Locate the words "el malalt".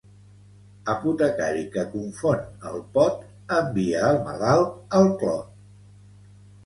4.09-4.99